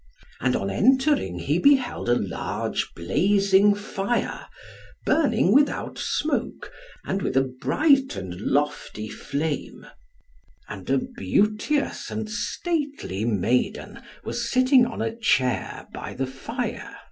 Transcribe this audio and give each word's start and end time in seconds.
And 0.39 0.55
on 0.55 0.71
entering, 0.71 1.37
he 1.37 1.59
beheld 1.59 2.09
a 2.09 2.15
large 2.15 2.95
blazing 2.95 3.75
fire, 3.75 4.47
burning 5.05 5.53
without 5.53 5.99
smoke, 5.99 6.71
and 7.05 7.21
with 7.21 7.37
a 7.37 7.43
bright 7.61 8.15
and 8.15 8.33
lofty 8.41 9.07
flame, 9.09 9.85
and 10.67 10.89
a 10.89 10.97
beauteous 10.97 12.09
and 12.09 12.27
stately 12.31 13.25
maiden 13.25 13.99
was 14.23 14.49
sitting 14.51 14.87
on 14.87 15.03
a 15.03 15.15
chair 15.15 15.85
by 15.93 16.15
the 16.15 16.25
fire. 16.25 16.97